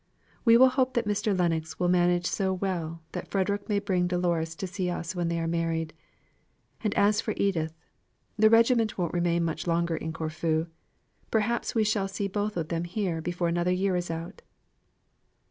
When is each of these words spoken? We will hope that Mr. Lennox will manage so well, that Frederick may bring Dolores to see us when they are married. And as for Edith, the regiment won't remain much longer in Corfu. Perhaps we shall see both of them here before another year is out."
We 0.45 0.57
will 0.57 0.69
hope 0.69 0.95
that 0.95 1.05
Mr. 1.05 1.37
Lennox 1.37 1.79
will 1.79 1.87
manage 1.87 2.25
so 2.25 2.51
well, 2.55 3.03
that 3.11 3.27
Frederick 3.29 3.69
may 3.69 3.77
bring 3.77 4.07
Dolores 4.07 4.55
to 4.55 4.65
see 4.65 4.89
us 4.89 5.15
when 5.15 5.27
they 5.27 5.39
are 5.39 5.45
married. 5.45 5.93
And 6.83 6.91
as 6.95 7.21
for 7.21 7.35
Edith, 7.37 7.75
the 8.35 8.49
regiment 8.49 8.97
won't 8.97 9.13
remain 9.13 9.45
much 9.45 9.67
longer 9.67 9.95
in 9.95 10.11
Corfu. 10.11 10.65
Perhaps 11.29 11.75
we 11.75 11.83
shall 11.83 12.07
see 12.07 12.27
both 12.27 12.57
of 12.57 12.69
them 12.69 12.85
here 12.85 13.21
before 13.21 13.47
another 13.49 13.69
year 13.71 13.95
is 13.95 14.09
out." 14.09 14.41